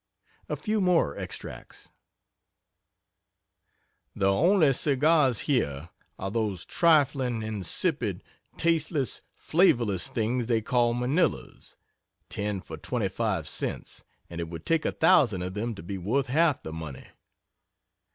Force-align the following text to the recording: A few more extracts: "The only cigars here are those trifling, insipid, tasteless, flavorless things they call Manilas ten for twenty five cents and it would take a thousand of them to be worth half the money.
A 0.49 0.55
few 0.55 0.81
more 0.81 1.15
extracts: 1.15 1.91
"The 4.15 4.31
only 4.31 4.73
cigars 4.73 5.41
here 5.41 5.89
are 6.17 6.31
those 6.31 6.65
trifling, 6.65 7.43
insipid, 7.43 8.23
tasteless, 8.57 9.21
flavorless 9.35 10.09
things 10.09 10.47
they 10.47 10.61
call 10.61 10.95
Manilas 10.95 11.75
ten 12.29 12.61
for 12.61 12.77
twenty 12.77 13.09
five 13.09 13.47
cents 13.47 14.03
and 14.27 14.41
it 14.41 14.49
would 14.49 14.65
take 14.65 14.85
a 14.85 14.91
thousand 14.91 15.43
of 15.43 15.53
them 15.53 15.75
to 15.75 15.83
be 15.83 15.99
worth 15.99 16.25
half 16.25 16.63
the 16.63 16.73
money. 16.73 17.05